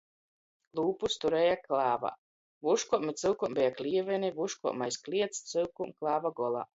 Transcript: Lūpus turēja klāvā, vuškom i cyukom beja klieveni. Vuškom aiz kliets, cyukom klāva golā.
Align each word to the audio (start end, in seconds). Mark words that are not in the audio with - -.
Lūpus 0.77 1.17
turēja 1.25 1.57
klāvā, 1.65 2.09
vuškom 2.69 3.05
i 3.11 3.15
cyukom 3.23 3.57
beja 3.59 3.73
klieveni. 3.81 4.31
Vuškom 4.39 4.85
aiz 4.87 4.97
kliets, 5.09 5.43
cyukom 5.53 5.93
klāva 6.01 6.33
golā. 6.41 6.65